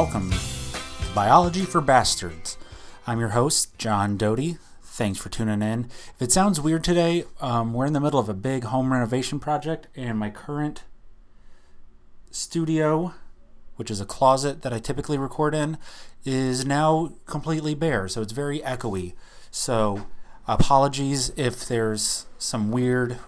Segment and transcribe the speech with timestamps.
[0.00, 0.38] Welcome to
[1.14, 2.56] Biology for Bastards.
[3.06, 4.56] I'm your host, John Doty.
[4.82, 5.90] Thanks for tuning in.
[6.14, 9.38] If it sounds weird today, um, we're in the middle of a big home renovation
[9.38, 10.84] project, and my current
[12.30, 13.12] studio,
[13.76, 15.76] which is a closet that I typically record in,
[16.24, 19.12] is now completely bare, so it's very echoey.
[19.50, 20.06] So,
[20.48, 23.18] apologies if there's some weird,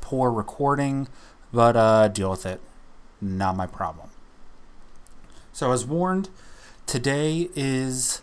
[0.00, 1.06] poor recording,
[1.52, 2.60] but uh, deal with it.
[3.20, 4.10] Not my problem.
[5.54, 6.30] So, as warned,
[6.84, 8.22] today is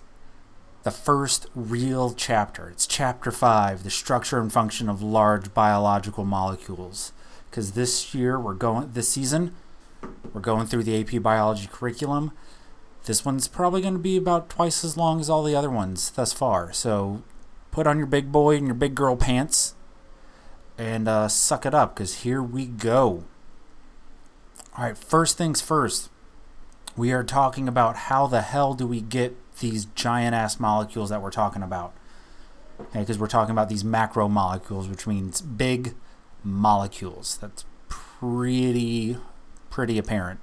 [0.84, 2.67] the first real chapter.
[2.67, 7.13] It's chapter five, the structure and function of large biological molecules.
[7.49, 9.55] Because this year we're going, this season,
[10.34, 12.34] we're going through the AP biology curriculum.
[13.05, 16.09] This one's probably going to be about twice as long as all the other ones
[16.09, 16.73] thus far.
[16.73, 17.23] So
[17.72, 19.73] put on your big boy and your big girl pants
[20.77, 23.23] and uh, suck it up because here we go.
[24.77, 26.09] All right, first things first
[26.97, 31.22] we are talking about how the hell do we get these giant ass molecules that
[31.22, 31.94] we're talking about.
[32.78, 35.94] Because okay, we're talking about these macromolecules, which means big
[36.44, 37.38] molecules.
[37.39, 39.17] That's pretty,
[39.70, 40.39] pretty apparent.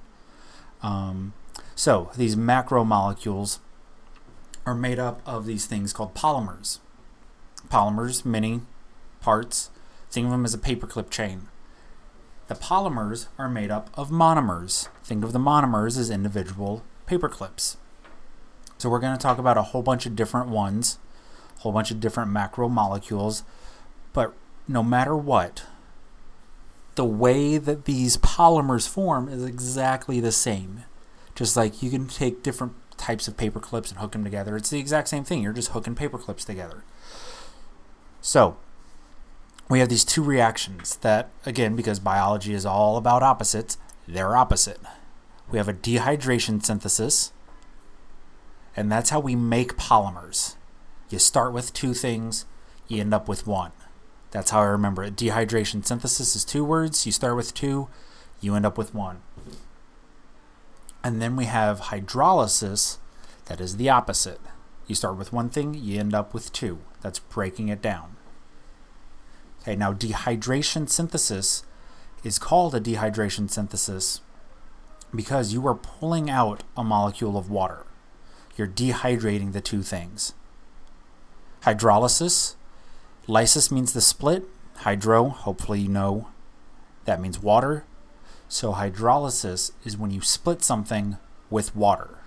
[0.81, 1.33] Um,
[1.75, 3.59] so these macromolecules
[4.65, 6.79] are made up of these things called polymers.
[7.69, 8.61] Polymers, many
[9.21, 9.69] parts.
[10.09, 11.47] Think of them as a paperclip chain.
[12.49, 14.89] The polymers are made up of monomers.
[15.03, 17.77] Think of the monomers as individual paperclips.
[18.79, 20.97] So we're going to talk about a whole bunch of different ones,
[21.57, 23.43] a whole bunch of different macromolecules,
[24.13, 24.33] but
[24.67, 25.65] no matter what,
[26.95, 30.85] the way that these polymers form is exactly the same.
[31.35, 34.71] Just like you can take different types of paper clips and hook them together, it's
[34.71, 35.43] the exact same thing.
[35.43, 36.83] You're just hooking paper clips together.
[38.21, 38.57] So,
[39.69, 44.79] we have these two reactions that, again, because biology is all about opposites, they're opposite.
[45.51, 47.31] We have a dehydration synthesis,
[48.75, 50.55] and that's how we make polymers.
[51.09, 52.45] You start with two things,
[52.87, 53.71] you end up with one.
[54.31, 55.15] That's how I remember it.
[55.15, 57.05] Dehydration synthesis is two words.
[57.05, 57.87] You start with two,
[58.41, 59.21] you end up with one.
[61.03, 62.97] And then we have hydrolysis,
[63.45, 64.39] that is the opposite.
[64.85, 66.79] You start with one thing, you end up with two.
[67.01, 68.15] That's breaking it down.
[69.61, 71.63] Okay, now dehydration synthesis
[72.23, 74.21] is called a dehydration synthesis
[75.13, 77.85] because you are pulling out a molecule of water.
[78.55, 80.33] You're dehydrating the two things.
[81.63, 82.55] Hydrolysis,
[83.27, 84.45] lysis means the split,
[84.77, 86.29] hydro, hopefully you know
[87.05, 87.85] that means water.
[88.47, 91.17] So hydrolysis is when you split something
[91.49, 92.19] with water.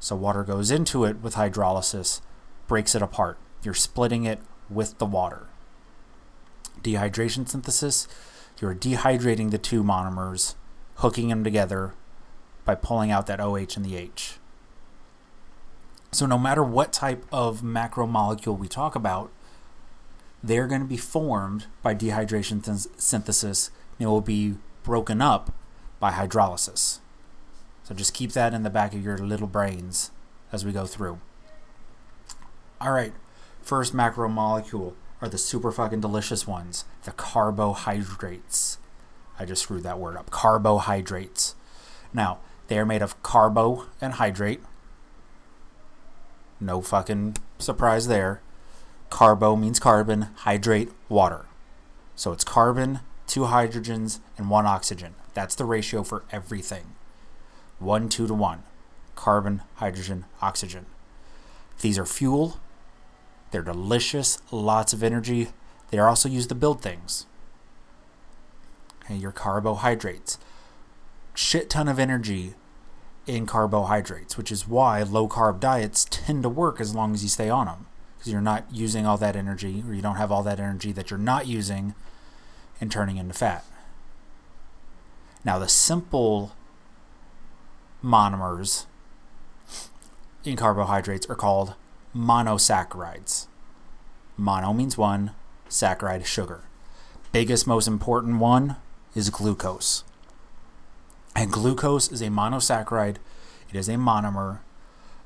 [0.00, 2.20] So water goes into it with hydrolysis,
[2.66, 3.38] breaks it apart.
[3.62, 5.48] You're splitting it with the water
[6.82, 8.08] dehydration synthesis,
[8.60, 10.54] you're dehydrating the two monomers,
[10.96, 11.94] hooking them together
[12.64, 14.38] by pulling out that OH and the H.
[16.12, 19.30] So, no matter what type of macromolecule we talk about,
[20.42, 25.52] they're going to be formed by dehydration th- synthesis and it will be broken up
[26.00, 27.00] by hydrolysis.
[27.84, 30.10] So, just keep that in the back of your little brains
[30.52, 31.20] as we go through.
[32.80, 33.12] All right,
[33.60, 38.78] first macromolecule are the super fucking delicious ones, the carbohydrates.
[39.38, 40.30] I just screwed that word up.
[40.30, 41.54] Carbohydrates.
[42.12, 42.38] Now,
[42.68, 44.60] they are made of carbo and hydrate.
[46.60, 48.40] No fucking surprise there.
[49.10, 51.46] Carbo means carbon, hydrate, water.
[52.14, 55.14] So it's carbon, two hydrogens, and one oxygen.
[55.34, 56.94] That's the ratio for everything.
[57.78, 58.62] One, two to one.
[59.14, 60.86] Carbon, hydrogen, oxygen.
[61.82, 62.58] These are fuel,
[63.56, 65.48] they're delicious, lots of energy.
[65.90, 67.24] They are also used to build things.
[69.02, 70.36] Okay, your carbohydrates.
[71.32, 72.52] Shit ton of energy
[73.26, 77.30] in carbohydrates, which is why low carb diets tend to work as long as you
[77.30, 77.86] stay on them.
[78.18, 81.10] Because you're not using all that energy, or you don't have all that energy that
[81.10, 81.94] you're not using
[82.78, 83.64] and turning into fat.
[85.46, 86.52] Now, the simple
[88.04, 88.84] monomers
[90.44, 91.74] in carbohydrates are called
[92.16, 93.46] monosaccharides.
[94.38, 95.32] Mono means one,
[95.68, 96.62] saccharide sugar.
[97.30, 98.76] Biggest, most important one
[99.14, 100.02] is glucose.
[101.34, 103.16] And glucose is a monosaccharide,
[103.68, 104.60] it is a monomer,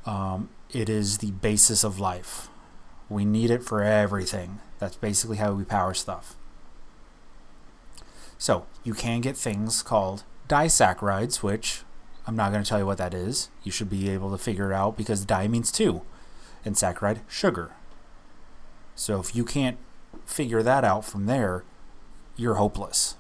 [0.05, 2.49] um, it is the basis of life.
[3.09, 4.59] We need it for everything.
[4.81, 6.35] That's basically how we power stuff.
[8.39, 11.83] So, you can get things called disaccharides, which
[12.27, 13.51] I'm not going to tell you what that is.
[13.63, 16.03] You should be able to figure it out because di means two
[16.65, 17.73] and saccharide, sugar.
[18.95, 19.79] So if you can't
[20.27, 21.65] figure that out from there,
[22.37, 23.17] you're hopeless.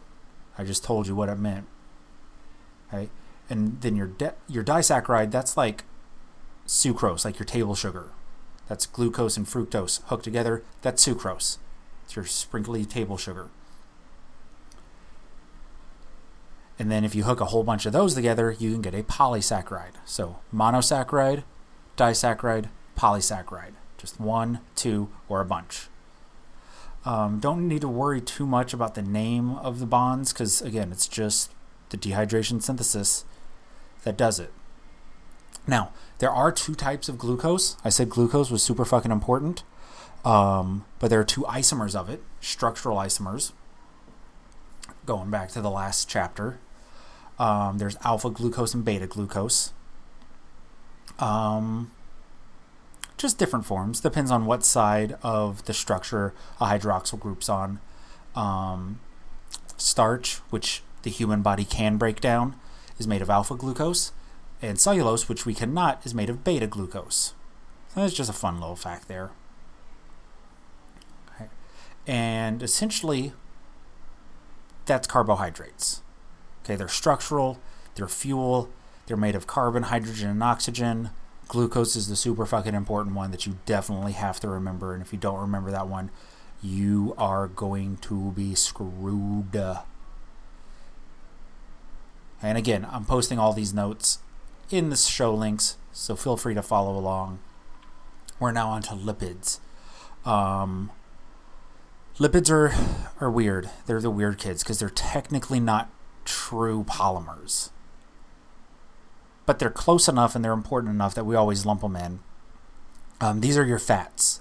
[0.58, 1.66] I just told you what it meant.
[2.88, 3.08] Okay?
[3.48, 4.10] And then your
[4.48, 5.84] your disaccharide, that's like
[6.66, 8.10] sucrose, like your table sugar.
[8.68, 10.62] That's glucose and fructose hooked together.
[10.82, 11.58] That's sucrose.
[12.04, 13.48] It's your sprinkly table sugar.
[16.78, 19.02] And then if you hook a whole bunch of those together, you can get a
[19.02, 19.96] polysaccharide.
[20.04, 21.42] So monosaccharide,
[21.96, 22.68] disaccharide,
[23.00, 23.72] polysaccharide.
[23.96, 25.88] Just one, two, or a bunch.
[27.04, 30.92] Um, don't need to worry too much about the name of the bonds because, again,
[30.92, 31.50] it's just
[31.88, 33.24] the dehydration synthesis
[34.04, 34.52] that does it.
[35.66, 37.76] Now, there are two types of glucose.
[37.84, 39.62] I said glucose was super fucking important,
[40.24, 43.52] um, but there are two isomers of it, structural isomers.
[45.06, 46.58] Going back to the last chapter,
[47.38, 49.72] um, there's alpha glucose and beta glucose.
[51.18, 51.90] Um,
[53.20, 54.00] just different forms.
[54.00, 57.80] Depends on what side of the structure a hydroxyl group's on.
[58.34, 59.00] Um,
[59.76, 62.56] starch, which the human body can break down,
[62.98, 64.12] is made of alpha glucose,
[64.62, 67.34] and cellulose, which we cannot, is made of beta glucose.
[67.88, 69.30] So that's just a fun little fact there.
[71.34, 71.50] Okay.
[72.06, 73.32] And essentially,
[74.86, 76.02] that's carbohydrates.
[76.64, 77.58] Okay, they're structural,
[77.94, 78.70] they're fuel,
[79.06, 81.10] they're made of carbon, hydrogen, and oxygen.
[81.50, 84.94] Glucose is the super fucking important one that you definitely have to remember.
[84.94, 86.10] And if you don't remember that one,
[86.62, 89.56] you are going to be screwed.
[92.40, 94.20] And again, I'm posting all these notes
[94.70, 97.40] in the show links, so feel free to follow along.
[98.38, 99.58] We're now on to lipids.
[100.24, 100.92] Um,
[102.18, 102.72] lipids are,
[103.20, 103.68] are weird.
[103.86, 105.90] They're the weird kids because they're technically not
[106.24, 107.70] true polymers.
[109.50, 112.20] But they're close enough and they're important enough that we always lump them in.
[113.20, 114.40] Um, these are your fats.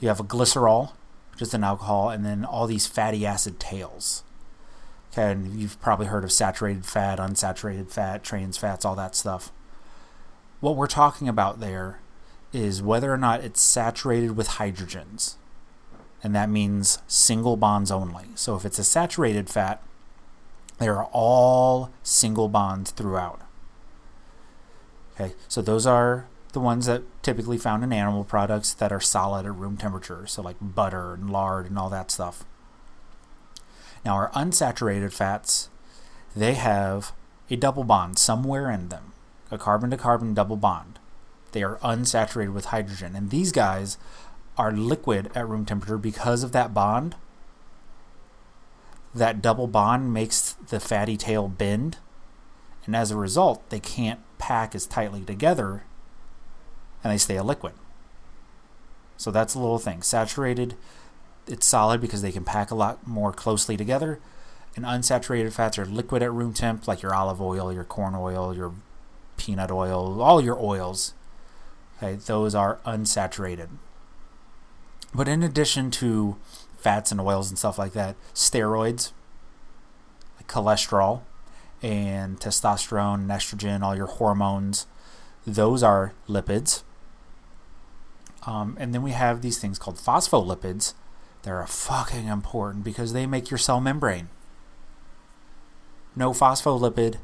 [0.00, 0.92] You have a glycerol,
[1.32, 4.24] which is an alcohol, and then all these fatty acid tails.
[5.10, 9.50] Okay, and you've probably heard of saturated fat, unsaturated fat, trans fats, all that stuff.
[10.60, 12.00] What we're talking about there
[12.52, 15.36] is whether or not it's saturated with hydrogens.
[16.22, 18.26] And that means single bonds only.
[18.34, 19.82] So if it's a saturated fat,
[20.78, 23.40] they are all single bonds throughout.
[25.18, 29.46] Okay, so those are the ones that typically found in animal products that are solid
[29.46, 32.44] at room temperature, so like butter and lard and all that stuff.
[34.04, 35.70] Now, our unsaturated fats,
[36.36, 37.12] they have
[37.50, 39.12] a double bond somewhere in them,
[39.50, 41.00] a carbon to carbon double bond.
[41.50, 43.98] They are unsaturated with hydrogen, and these guys
[44.56, 47.16] are liquid at room temperature because of that bond.
[49.14, 51.96] That double bond makes the fatty tail bend,
[52.86, 55.84] and as a result, they can't pack as tightly together
[57.02, 57.74] and they stay a liquid.
[59.16, 60.02] So that's a little thing.
[60.02, 60.76] Saturated
[61.48, 64.20] it's solid because they can pack a lot more closely together.
[64.76, 68.54] And unsaturated fats are liquid at room temp, like your olive oil, your corn oil,
[68.54, 68.74] your
[69.36, 71.14] peanut oil, all your oils.
[71.96, 73.68] Okay, those are unsaturated.
[75.14, 76.36] But in addition to
[76.76, 79.12] fats and oils and stuff like that, steroids,
[80.36, 81.22] like cholesterol,
[81.82, 84.86] and testosterone and estrogen, all your hormones,
[85.46, 86.82] those are lipids.
[88.46, 90.94] Um, and then we have these things called phospholipids,
[91.42, 94.28] they're fucking important because they make your cell membrane.
[96.16, 97.16] No phospholipid,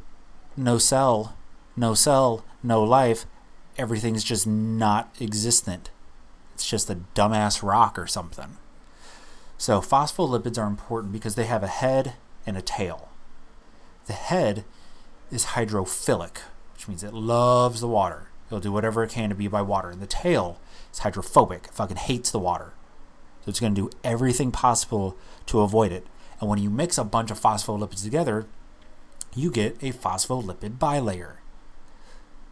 [0.56, 1.36] no cell,
[1.76, 3.26] no cell, no life.
[3.76, 5.90] Everything's just not existent.
[6.54, 8.56] It's just a dumbass rock or something.
[9.58, 12.14] So, phospholipids are important because they have a head
[12.46, 13.08] and a tail.
[14.06, 14.64] The head
[15.30, 16.38] is hydrophilic,
[16.74, 18.28] which means it loves the water.
[18.46, 19.90] It'll do whatever it can to be by water.
[19.90, 20.60] And the tail
[20.92, 21.64] is hydrophobic.
[21.64, 22.72] It fucking hates the water.
[23.44, 26.06] So it's going to do everything possible to avoid it.
[26.40, 28.46] And when you mix a bunch of phospholipids together,
[29.34, 31.36] you get a phospholipid bilayer.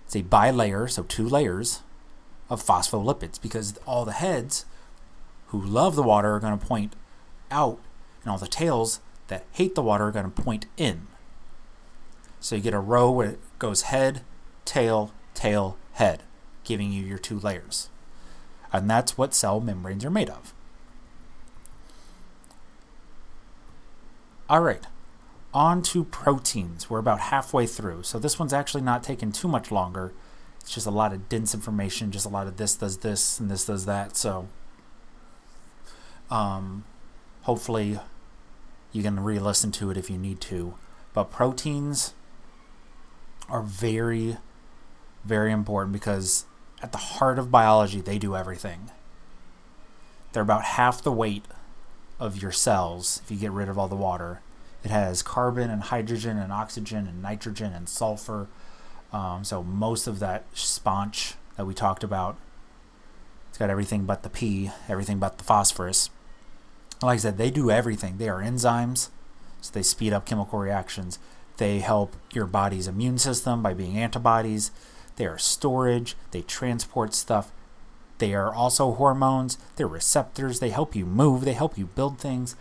[0.07, 1.81] It's a bilayer, so two layers
[2.51, 4.67] of phospholipids because all the heads
[5.49, 6.95] who love the water are going to point
[7.51, 7.79] out,
[8.23, 11.07] and all the tails that hate the water are going to point in.
[12.43, 14.23] So you get a row where it goes head,
[14.65, 16.25] tail, tail, head,
[16.65, 17.89] giving you your two layers.
[18.73, 20.53] And that's what cell membranes are made of.
[24.51, 24.85] All right,
[25.55, 26.91] on to proteins.
[26.91, 28.03] We're about halfway through.
[28.03, 30.13] So this one's actually not taking too much longer.
[30.61, 33.49] It's just a lot of dense information, just a lot of this does this and
[33.53, 34.17] this does that.
[34.17, 34.49] So
[36.29, 36.85] um,
[37.43, 38.01] hopefully
[38.91, 40.75] you can re listen to it if you need to.
[41.15, 42.15] But proteins
[43.53, 44.39] are very,
[45.25, 46.47] very important because
[46.83, 48.91] at the heart of biology, they do everything.
[50.33, 51.45] They're about half the weight
[52.19, 54.41] of your cells if you get rid of all the water,
[54.85, 58.49] It has carbon and hydrogen and oxygen and nitrogen and sulfur.
[59.13, 62.37] Um, so most of that sponge that we talked about,
[63.49, 66.11] it's got everything but the P, everything but the phosphorus.
[67.03, 68.17] Like I said, they do everything.
[68.17, 69.11] They are enzymes,
[69.61, 71.19] so they speed up chemical reactions.
[71.63, 74.73] They help your body's immune system by being antibodies.
[75.15, 76.17] They are storage.
[76.33, 77.53] They transport stuff.
[78.19, 79.59] They are also hormones.
[79.77, 80.59] They're receptors.
[80.59, 81.45] They help you move.
[81.45, 82.57] They help you build things.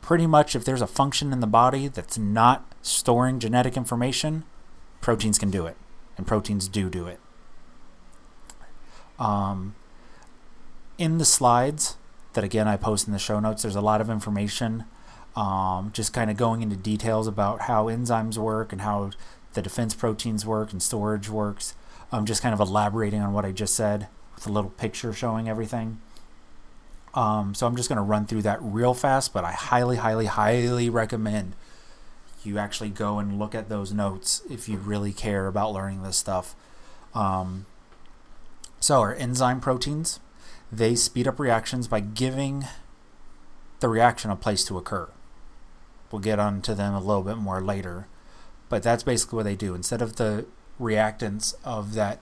[0.00, 4.44] Pretty much, if there's a function in the body that's not storing genetic information,
[5.00, 5.76] proteins can do it.
[6.16, 7.18] And proteins do do it.
[9.18, 9.74] Um,
[10.96, 11.96] in the slides
[12.34, 14.84] that, again, I post in the show notes, there's a lot of information
[15.36, 19.10] um, just kind of going into details about how enzymes work and how
[19.54, 21.74] the defense proteins work and storage works.
[22.12, 25.48] Um, just kind of elaborating on what I just said with a little picture showing
[25.48, 26.00] everything.
[27.14, 30.26] Um, so I'm just going to run through that real fast, but I highly, highly,
[30.26, 31.54] highly recommend
[32.44, 36.16] you actually go and look at those notes if you really care about learning this
[36.16, 36.54] stuff.
[37.14, 37.66] Um,
[38.80, 40.20] so our enzyme proteins,
[40.70, 42.66] they speed up reactions by giving
[43.80, 45.08] the reaction a place to occur.
[46.14, 48.06] We'll get onto them a little bit more later,
[48.68, 49.74] but that's basically what they do.
[49.74, 50.46] Instead of the
[50.80, 52.20] reactants of that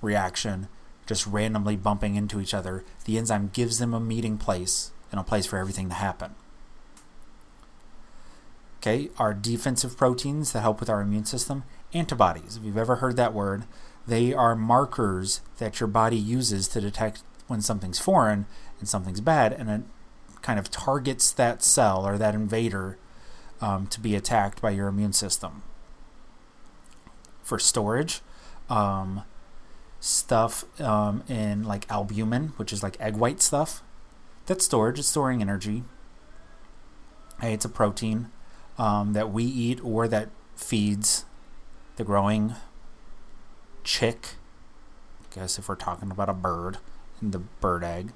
[0.00, 0.66] reaction
[1.06, 5.22] just randomly bumping into each other, the enzyme gives them a meeting place and a
[5.22, 6.34] place for everything to happen.
[8.78, 12.56] Okay, our defensive proteins that help with our immune system, antibodies.
[12.56, 13.64] If you've ever heard that word,
[14.06, 18.46] they are markers that your body uses to detect when something's foreign
[18.78, 19.68] and something's bad, and
[20.42, 22.96] kind of targets that cell or that invader
[23.60, 25.62] um, to be attacked by your immune system.
[27.42, 28.20] For storage,
[28.68, 29.22] um,
[29.98, 33.82] stuff um, in like albumin, which is like egg white stuff,
[34.46, 34.98] that's storage.
[34.98, 35.84] It's storing energy.
[37.40, 38.30] Hey, it's a protein
[38.78, 41.24] um, that we eat or that feeds
[41.96, 42.54] the growing
[43.84, 44.30] chick.
[45.22, 46.78] I guess if we're talking about a bird
[47.20, 48.12] and the bird egg.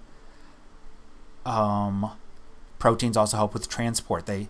[1.45, 2.13] Um,
[2.79, 4.27] proteins also help with transport.
[4.27, 4.49] They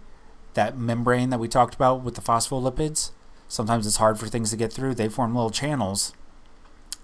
[0.55, 3.11] that membrane that we talked about with the phospholipids.
[3.49, 4.95] Sometimes it's hard for things to get through.
[4.95, 6.13] They form little channels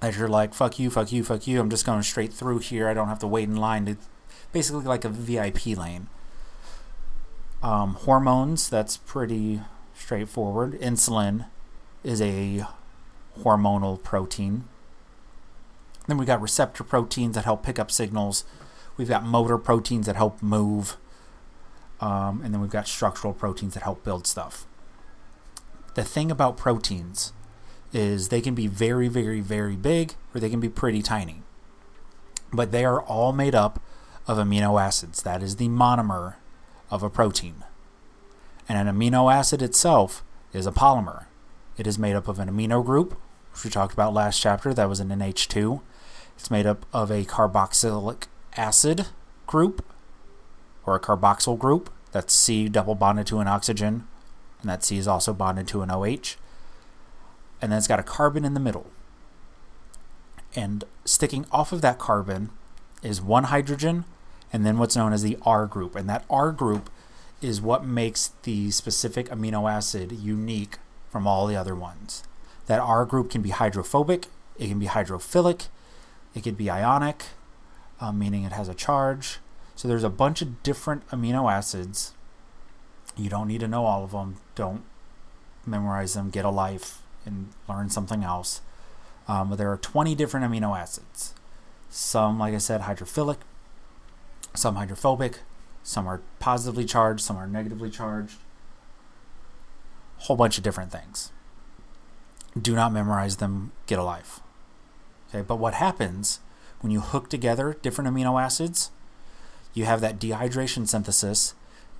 [0.01, 1.61] that you're like, fuck you, fuck you, fuck you.
[1.61, 2.89] I'm just going straight through here.
[2.89, 3.97] I don't have to wait in line to
[4.53, 6.09] basically like a VIP lane.
[7.63, 9.61] Um, hormones, that's pretty
[9.95, 10.81] straightforward.
[10.81, 11.47] Insulin
[12.03, 12.65] is a
[13.43, 14.65] hormonal protein.
[16.07, 18.45] Then we got receptor proteins that help pick up signals.
[19.01, 20.99] We've got motor proteins that help move.
[22.03, 24.67] Um, and then we've got structural proteins that help build stuff.
[25.95, 27.33] The thing about proteins
[27.95, 31.41] is they can be very, very, very big or they can be pretty tiny.
[32.53, 33.81] But they are all made up
[34.27, 35.23] of amino acids.
[35.23, 36.35] That is the monomer
[36.91, 37.65] of a protein.
[38.69, 41.25] And an amino acid itself is a polymer.
[41.79, 43.19] It is made up of an amino group,
[43.55, 44.75] which we talked about last chapter.
[44.75, 45.81] That was an NH2.
[46.37, 48.27] It's made up of a carboxylic
[48.57, 49.07] acid
[49.47, 49.85] group,
[50.85, 51.91] or a carboxyl group.
[52.13, 54.07] That's C double bonded to an oxygen,
[54.61, 56.37] and that C is also bonded to an OH.
[57.63, 58.87] And then it's got a carbon in the middle.
[60.57, 62.51] And sticking off of that carbon
[63.03, 64.05] is one hydrogen,
[64.53, 65.95] and then what's known as the R group.
[65.95, 66.91] And that R group
[67.41, 70.79] is what makes the specific amino acid unique
[71.09, 72.25] from all the other ones.
[72.67, 74.27] That R group can be hydrophobic,
[74.59, 75.69] it can be hydrophilic,
[76.35, 77.25] it could be ionic,
[78.01, 79.39] uh, meaning it has a charge.
[79.77, 82.15] So there's a bunch of different amino acids.
[83.17, 84.37] You don't need to know all of them.
[84.55, 84.83] Don't
[85.67, 86.31] memorize them.
[86.31, 88.61] Get a life and learn something else.
[89.29, 91.35] Um, but there are 20 different amino acids.
[91.89, 93.39] Some, like I said, hydrophilic,
[94.55, 95.41] some hydrophobic,
[95.83, 98.37] some are positively charged, some are negatively charged.
[100.19, 101.33] Whole bunch of different things.
[102.61, 103.73] Do not memorize them.
[103.87, 104.41] Get a life.
[105.29, 106.41] Okay, but what happens
[106.81, 108.91] when you hook together different amino acids?
[109.73, 111.55] You have that dehydration synthesis,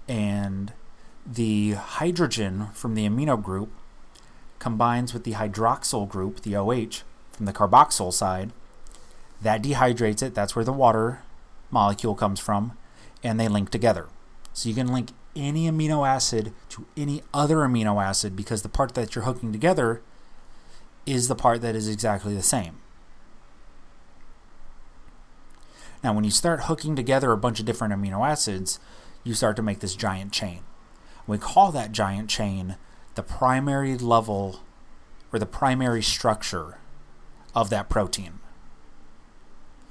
[0.09, 0.73] and
[1.25, 3.71] the hydrogen from the amino group
[4.59, 8.51] combines with the hydroxyl group, the OH, from the carboxyl side.
[9.41, 10.35] That dehydrates it.
[10.35, 11.23] That's where the water
[11.71, 12.77] molecule comes from,
[13.23, 14.09] and they link together.
[14.53, 18.95] So you can link any amino acid to any other amino acid because the part
[18.95, 20.03] that you're hooking together
[21.07, 22.79] is the part that is exactly the same.
[26.03, 28.79] Now, when you start hooking together a bunch of different amino acids,
[29.23, 30.61] you start to make this giant chain.
[31.27, 32.77] We call that giant chain
[33.15, 34.61] the primary level
[35.33, 36.79] or the primary structure
[37.55, 38.41] of that protein.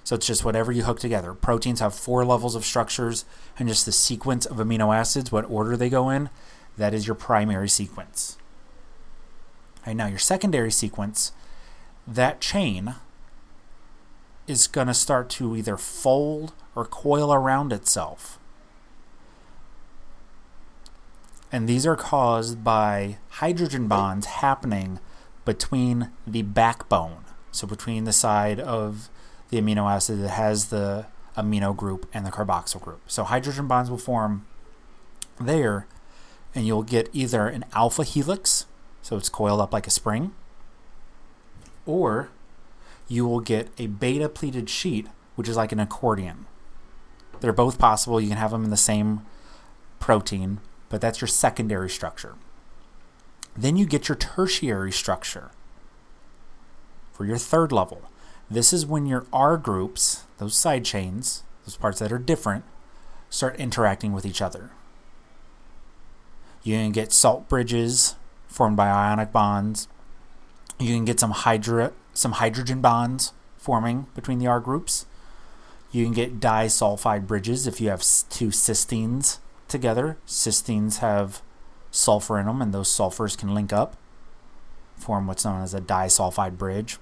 [0.04, 1.36] So it's just whatever you hook together.
[1.36, 3.26] Proteins have four levels of structures,
[3.60, 6.32] and just the sequence of amino acids, what order they go in,
[6.78, 8.38] That is your primary sequence.
[9.82, 11.34] Okay, now, your secondary sequence,
[12.08, 12.96] that chain
[14.50, 18.40] is going to start to either fold or coil around itself.
[21.52, 25.00] And these are caused by hydrogen bonds happening
[25.46, 29.10] between the backbone, so between the side of
[29.50, 31.06] the amino acid that has the
[31.38, 33.02] amino group and the carboxyl group.
[33.08, 34.46] So hydrogen bonds will form
[35.40, 35.88] there,
[36.54, 38.66] and you'll get either an alpha helix,
[39.02, 40.34] so it's coiled up like a spring,
[41.86, 42.30] or
[43.10, 46.46] you will get a beta pleated sheet, which is like an accordion.
[47.42, 48.22] They're both possible.
[48.22, 49.26] You can have them in the same
[50.00, 52.36] protein, but that's your secondary structure.
[53.58, 55.50] Then you get your tertiary structure
[57.12, 58.04] for your third level.
[58.50, 62.64] This is when your R groups, those side chains, those parts that are different,
[63.30, 64.72] start interacting with each other.
[66.64, 68.16] You can get salt bridges
[68.48, 69.88] formed by ionic bonds.
[70.80, 75.06] You can get some hydra, some hydrogen bonds forming between the R groups.
[75.92, 80.18] You can get disulfide bridges if you have two cysteines together.
[80.28, 81.42] Cysteines have
[81.92, 83.96] sulfur in them, and those sulfurs can link up,
[84.98, 86.98] form what's known as a disulfide bridge.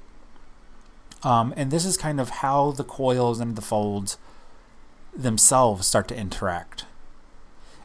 [1.23, 4.17] Um, and this is kind of how the coils and the folds
[5.15, 6.85] themselves start to interact.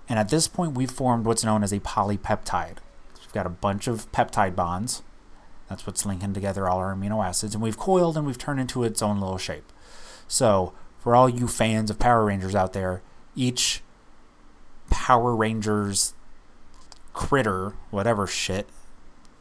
[0.09, 2.77] And at this point, we've formed what's known as a polypeptide.
[3.15, 5.03] So we've got a bunch of peptide bonds.
[5.73, 7.55] That's what's linking together all our amino acids.
[7.55, 9.73] And we've coiled and we've turned into its own little shape.
[10.29, 13.01] So, for all you fans of Power Rangers out there,
[13.35, 13.81] each
[14.91, 16.13] Power Rangers
[17.15, 18.69] critter, whatever shit,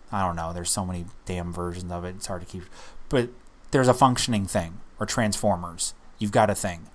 [0.09, 2.63] I don't know, there's so many damn versions of it, it's hard to keep.
[3.09, 3.27] But
[3.71, 5.93] there's a functioning thing, or transformers.
[6.17, 6.87] You've got a thing.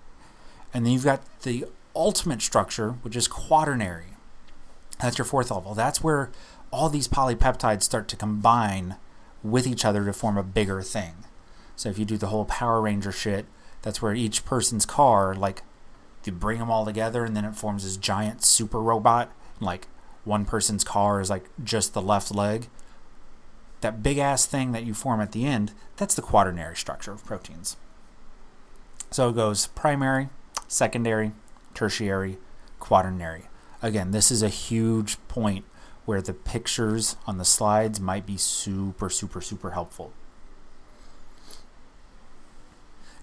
[0.73, 4.17] And then you've got the ultimate structure, which is quaternary.
[4.99, 5.75] That's your fourth level.
[5.75, 6.31] That's where
[6.71, 8.97] all these polypeptides start to combine
[9.51, 11.15] with each other to form a bigger thing.
[11.75, 13.47] So if you do the whole Power Ranger shit,
[13.83, 15.63] that's where each person's car, like,
[16.25, 19.31] you bring them all together and then it forms this giant super robot.
[19.61, 19.87] Like,
[20.25, 22.69] one person's car is like just the left leg
[23.81, 27.25] that big ass thing that you form at the end, that's the quaternary structure of
[27.25, 27.77] proteins.
[29.11, 30.29] So it goes primary,
[30.67, 31.33] secondary,
[31.75, 32.39] tertiary,
[32.81, 33.45] quaternary.
[33.83, 35.65] Again, this is a huge point
[36.07, 40.13] where the pictures on the slides might be super, super, super helpful.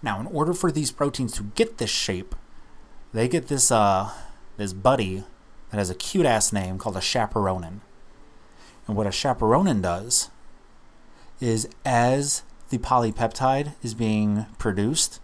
[0.04, 2.36] Now, in order for these proteins to get this shape,
[3.14, 4.12] they get this uh,
[4.58, 5.24] this buddy
[5.72, 7.80] that has a cute ass name called a chaperonin.
[8.86, 10.30] And what a chaperonin does
[11.40, 15.22] is as the polypeptide is being produced,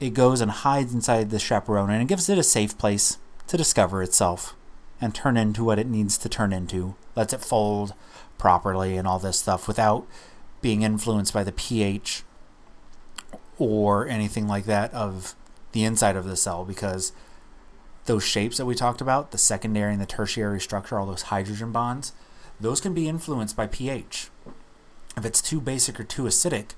[0.00, 4.02] it goes and hides inside the chaperonin and gives it a safe place to discover
[4.02, 4.54] itself
[5.00, 7.94] and turn into what it needs to turn into, lets it fold
[8.36, 10.06] properly and all this stuff without
[10.60, 12.22] being influenced by the pH
[13.58, 15.34] or anything like that of
[15.72, 17.12] the inside of the cell because
[18.06, 21.72] those shapes that we talked about, the secondary and the tertiary structure, all those hydrogen
[21.72, 22.12] bonds,
[22.60, 24.30] those can be influenced by pH
[25.18, 26.70] if it's too basic or too acidic,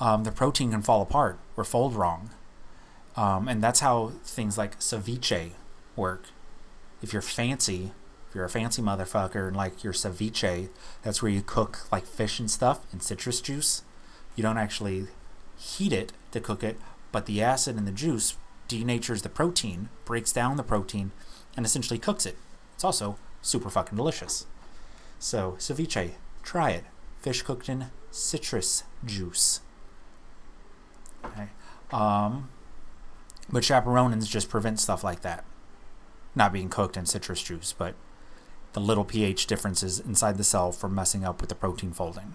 [0.00, 2.30] um, the protein can fall apart or fold wrong.
[3.16, 5.50] Um, and that's how things like ceviche
[5.96, 6.26] work.
[7.02, 7.92] If you're fancy,
[8.28, 10.68] if you're a fancy motherfucker and like your ceviche,
[11.02, 13.82] that's where you cook like fish and stuff in citrus juice.
[14.36, 15.08] You don't actually
[15.58, 16.78] heat it to cook it,
[17.10, 18.36] but the acid in the juice
[18.68, 21.12] denatures the protein, breaks down the protein,
[21.56, 22.36] and essentially cooks it.
[22.74, 24.46] It's also super fucking delicious.
[25.18, 26.12] So, ceviche,
[26.42, 26.84] try it
[27.22, 29.60] fish cooked in citrus juice.
[31.24, 31.48] Okay.
[31.92, 32.50] Um,
[33.48, 35.44] but chaperonins just prevent stuff like that.
[36.34, 37.94] Not being cooked in citrus juice, but
[38.72, 42.34] the little pH differences inside the cell from messing up with the protein folding.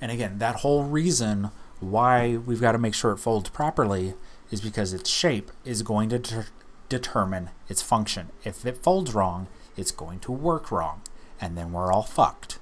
[0.00, 4.14] And again, that whole reason why we've got to make sure it folds properly
[4.50, 6.46] is because its shape is going to de-
[6.88, 8.30] determine its function.
[8.44, 11.02] If it folds wrong, it's going to work wrong
[11.40, 12.58] and then we're all fucked.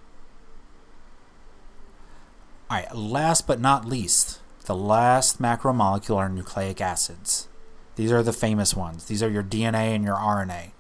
[2.71, 7.49] Alright, last but not least, the last macromolecule are nucleic acids.
[7.97, 9.07] These are the famous ones.
[9.07, 10.71] These are your DNA and your RNA.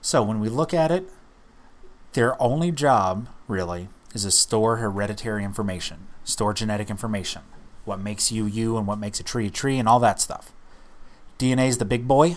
[0.00, 1.08] So when we look at it,
[2.12, 7.42] their only job, really, is to store hereditary information, store genetic information,
[7.84, 10.52] what makes you you and what makes a tree a tree and all that stuff.
[11.38, 12.36] DNA is the big boy.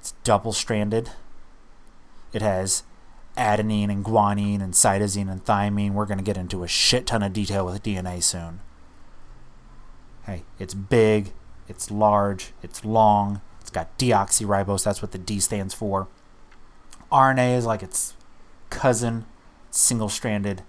[0.00, 1.10] It's double stranded.
[2.32, 2.82] It has
[3.36, 5.92] adenine and guanine and cytosine and thymine.
[5.92, 8.60] We're going to get into a shit ton of detail with DNA soon.
[10.24, 11.32] Hey, it's big,
[11.68, 16.08] it's large, it's long, it's got deoxyribose, that's what the D stands for.
[17.10, 18.14] RNA is like its
[18.70, 19.26] cousin,
[19.70, 20.62] single stranded.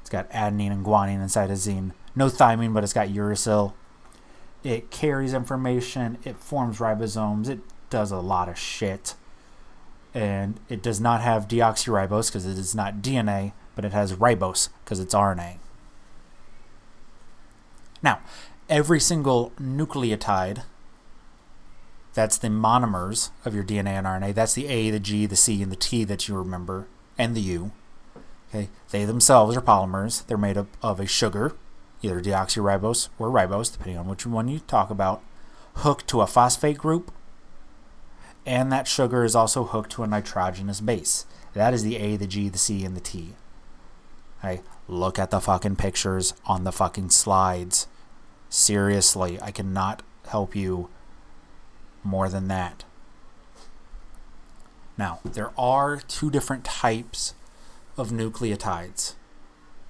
[0.00, 1.92] It's got adenine and guanine and cytosine.
[2.14, 3.72] No thymine, but it's got uracil.
[4.62, 7.60] It carries information, it forms ribosomes, it
[7.90, 9.14] does a lot of shit.
[10.14, 14.68] And it does not have deoxyribose because it is not DNA, but it has ribose
[14.84, 15.56] because it's RNA.
[18.02, 18.20] Now,
[18.72, 20.62] every single nucleotide
[22.14, 24.34] that's the monomers of your DNA and RNA.
[24.34, 26.86] That's the A, the G, the C, and the T that you remember,
[27.18, 27.72] and the U.
[28.48, 30.26] Okay, they themselves are polymers.
[30.26, 31.54] They're made up of a sugar,
[32.00, 35.22] either deoxyribose or ribose, depending on which one you talk about,
[35.76, 37.12] hooked to a phosphate group,
[38.46, 41.26] and that sugar is also hooked to a nitrogenous base.
[41.52, 43.34] That is the A, the G, the C, and the T.
[44.42, 47.86] Okay, look at the fucking pictures on the fucking slides.
[48.52, 50.90] Seriously, I cannot help you
[52.04, 52.84] more than that.
[54.98, 57.32] Now, there are two different types
[57.96, 59.14] of nucleotides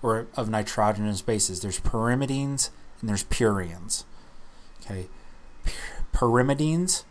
[0.01, 1.61] or of nitrogenous bases.
[1.61, 2.71] There's pyrimidines
[3.01, 4.05] and there's purines.
[4.85, 5.09] Okay.
[6.13, 7.03] Pyrimidines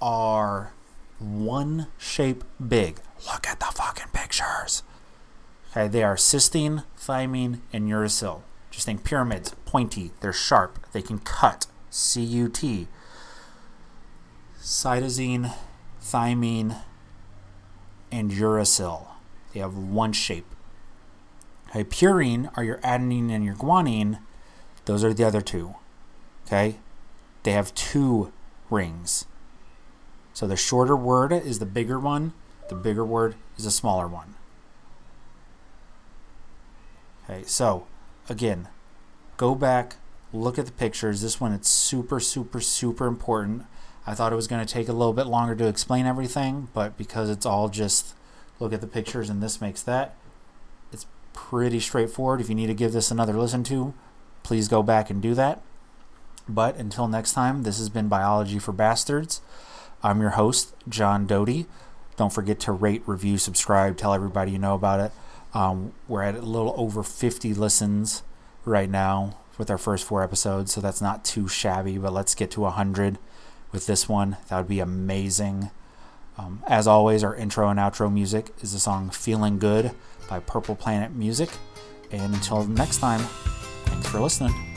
[0.00, 0.72] are
[1.20, 2.98] one shape big.
[3.32, 4.82] Look at the fucking pictures.
[5.70, 8.42] Okay, they are cysteine, thymine, and uracil.
[8.72, 11.66] Just think pyramids, pointy, they're sharp, they can cut.
[11.90, 12.88] C U T
[14.58, 15.52] cytosine,
[16.00, 16.80] thymine,
[18.10, 19.08] and uracil.
[19.52, 20.46] They have one shape.
[21.68, 24.20] Okay, purine are your adenine and your guanine.
[24.84, 25.74] Those are the other two.
[26.46, 26.78] Okay?
[27.42, 28.32] They have two
[28.70, 29.26] rings.
[30.32, 32.32] So the shorter word is the bigger one,
[32.68, 34.34] the bigger word is the smaller one.
[37.24, 37.86] Okay, so
[38.28, 38.68] again,
[39.36, 39.96] go back,
[40.32, 41.20] look at the pictures.
[41.20, 43.64] This one it's super, super, super important.
[44.06, 46.96] I thought it was going to take a little bit longer to explain everything, but
[46.96, 48.14] because it's all just
[48.58, 50.16] look at the pictures and this makes that,
[50.92, 52.40] it's pretty straightforward.
[52.40, 53.94] If you need to give this another listen to,
[54.42, 55.62] please go back and do that.
[56.48, 59.40] But until next time, this has been Biology for Bastards.
[60.02, 61.66] I'm your host, John Doty.
[62.16, 65.12] Don't forget to rate, review, subscribe, tell everybody you know about it.
[65.54, 68.22] Um, we're at a little over 50 listens
[68.64, 72.50] right now with our first four episodes, so that's not too shabby, but let's get
[72.52, 73.18] to 100
[73.70, 74.38] with this one.
[74.48, 75.70] That would be amazing.
[76.38, 79.92] Um, as always, our intro and outro music is the song Feeling Good
[80.28, 81.50] by Purple Planet Music.
[82.10, 83.20] And until next time,
[83.84, 84.71] thanks for listening.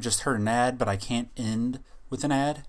[0.00, 2.64] Have just heard an ad, but I can't end with an ad.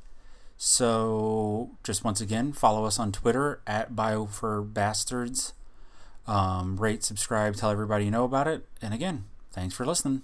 [0.58, 5.54] So just once again, follow us on Twitter at Bio for Bastards.
[6.28, 8.68] Um, rate, subscribe, tell everybody you know about it.
[8.82, 10.22] And again, thanks for listening.